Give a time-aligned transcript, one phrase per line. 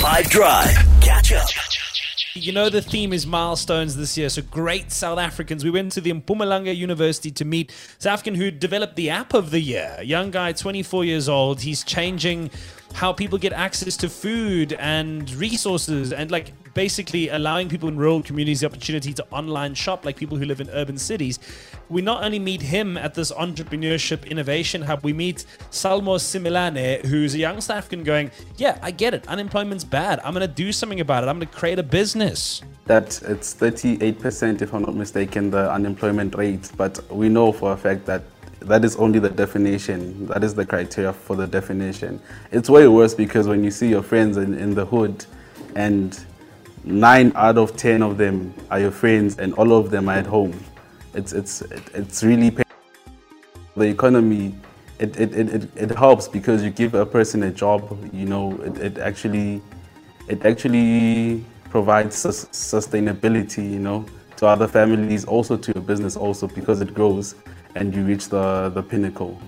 [0.00, 0.74] 5 Drive.
[1.02, 1.46] Catch up.
[2.32, 5.62] You know the theme is milestones this year, so great South Africans.
[5.62, 9.50] We went to the Mpumalanga University to meet South African who developed the app of
[9.50, 9.98] the year.
[10.02, 11.60] Young guy, 24 years old.
[11.60, 12.50] He's changing
[12.94, 18.22] how people get access to food and resources and like basically allowing people in rural
[18.22, 21.38] communities the opportunity to online shop like people who live in urban cities.
[21.88, 27.34] We not only meet him at this entrepreneurship innovation hub, we meet Salmo Similane, who's
[27.34, 29.26] a young South African going, Yeah, I get it.
[29.28, 30.20] Unemployment's bad.
[30.24, 31.28] I'm going to do something about it.
[31.28, 32.62] I'm going to create a business.
[32.86, 36.70] That it's 38%, if I'm not mistaken, the unemployment rate.
[36.76, 38.22] But we know for a fact that
[38.60, 40.26] that is only the definition.
[40.26, 42.20] That is the criteria for the definition.
[42.52, 45.24] It's way worse because when you see your friends in, in the hood
[45.74, 46.18] and
[46.84, 50.26] nine out of ten of them are your friends and all of them are at
[50.26, 50.58] home,
[51.14, 51.62] it's, it's,
[51.94, 52.64] it's really painful.
[53.76, 54.54] The economy,
[54.98, 58.78] it, it, it, it helps because you give a person a job, you know, it,
[58.78, 59.62] it actually,
[60.28, 64.04] it actually provides sus- sustainability, you know,
[64.36, 67.34] to other families, also to your business also because it grows
[67.74, 69.40] and you reach the, the pinnacle.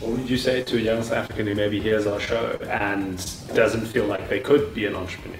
[0.00, 3.16] What would you say to a young South African who maybe hears our show and
[3.54, 5.38] doesn't feel like they could be an entrepreneur?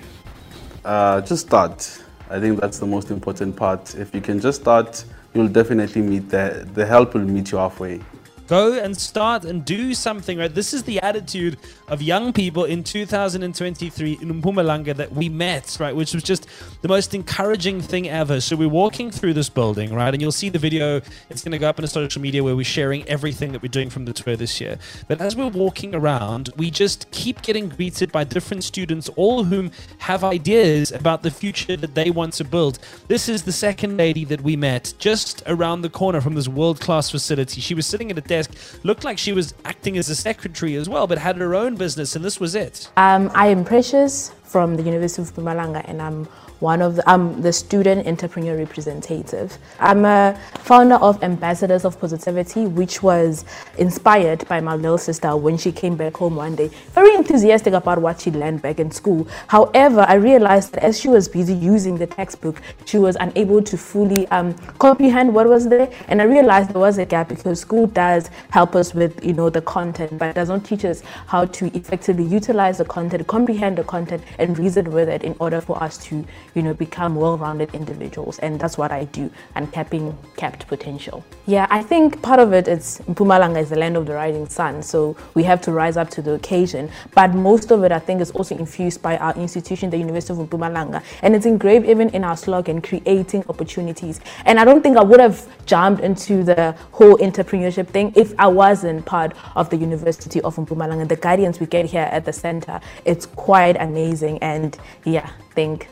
[0.85, 2.03] Uh, just start.
[2.29, 3.95] I think that's the most important part.
[3.95, 8.01] If you can just start, you'll definitely meet the, the help will meet you halfway.
[8.47, 10.55] Go and start and do something, right?
[10.55, 11.57] This is the attitude
[11.89, 15.97] of young people in 2023 in Mpumalanga that we met, right?
[15.97, 16.47] Which was just
[16.83, 18.43] the most encouraging thing ever.
[18.43, 20.13] So we're walking through this building, right?
[20.13, 21.01] And you'll see the video.
[21.31, 23.69] It's going to go up on the social media where we're sharing everything that we're
[23.69, 24.79] doing from the tour this year.
[25.09, 29.47] But as we're walking around, we just keep getting greeted by different students, all of
[29.47, 32.79] whom have ideas about the future that they want to build.
[33.09, 36.79] This is the second lady that we met just around the corner from this world
[36.81, 37.63] class facility.
[37.63, 38.51] She was sitting at a desk,
[38.83, 42.17] looked like she was acting as a secretary as well, but had her own business,
[42.17, 42.91] and this was it.
[42.97, 46.27] Um, I am Precious from the University of Mpumalanga, and I'm
[46.61, 49.59] one of the, I'm the student entrepreneur representative.
[49.81, 53.45] I'm a founder of Ambassadors of Positivity, which was
[53.77, 57.99] inspired by my little sister when she came back home one day, very enthusiastic about
[58.01, 59.27] what she learned back in school.
[59.49, 63.77] However, I realized that as she was busy using the textbook, she was unable to
[63.77, 65.91] fully um, comprehend what was there.
[66.09, 69.51] And I realized there was a gap because school does help us with, you know,
[69.51, 73.85] the content, but it doesn't teach us how to effectively utilize the content, comprehend the
[73.85, 76.25] content, and reason with it in order for us to,
[76.55, 78.39] you know, become well-rounded individuals.
[78.41, 81.25] And that's what I do, uncapping capped potential.
[81.47, 84.83] Yeah, I think part of it is Mpumalanga is the land of the rising sun,
[84.83, 86.91] so we have to rise up to the occasion.
[87.15, 90.49] But most of it, I think, is also infused by our institution, the University of
[90.49, 94.21] Mpumalanga, and it's engraved even in our slogan, creating opportunities.
[94.45, 98.47] And I don't think I would have jumped into the whole entrepreneurship thing if I
[98.47, 101.09] wasn't part of the University of Mpumalanga.
[101.09, 103.77] The guidance we get here at the center, it's quite
[104.25, 105.89] amazing, and yeah, I think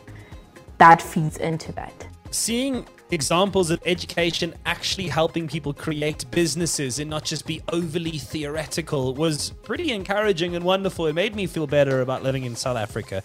[0.79, 2.07] that feeds into that.
[2.31, 9.15] Seeing examples of education actually helping people create businesses and not just be overly theoretical
[9.15, 11.07] was pretty encouraging and wonderful.
[11.07, 13.23] It made me feel better about living in South Africa.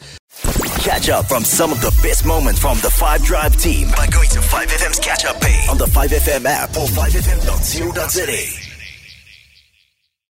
[0.79, 4.29] Catch up from some of the best moments from the 5 Drive team by going
[4.29, 8.66] to 5FM's catch up page on the 5FM app or 5FM.co.za.